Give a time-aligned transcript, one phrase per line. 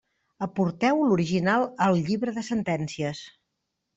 [0.45, 3.23] Aporteu l'original al llibre de sentències.